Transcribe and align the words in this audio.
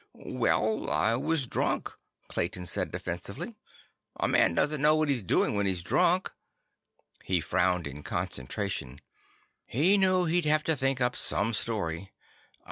"Well, 0.15 0.89
I 0.89 1.13
was 1.13 1.45
drunk," 1.45 1.91
Clayton 2.27 2.65
said 2.65 2.91
defensively. 2.91 3.55
"A 4.19 4.27
man 4.27 4.55
doesn't 4.55 4.81
know 4.81 4.95
what 4.95 5.09
he's 5.09 5.21
doing 5.21 5.53
when 5.55 5.67
he's 5.67 5.83
drunk." 5.83 6.31
He 7.23 7.39
frowned 7.39 7.85
in 7.85 8.01
concentration. 8.01 8.99
He 9.67 9.99
knew 9.99 10.25
he'd 10.25 10.45
have 10.45 10.63
to 10.63 10.75
think 10.75 11.01
up 11.01 11.15
some 11.15 11.53
story. 11.53 12.11